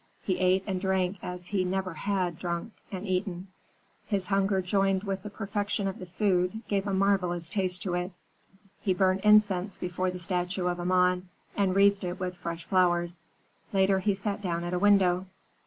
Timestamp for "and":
0.65-0.81, 2.91-3.05, 11.55-11.75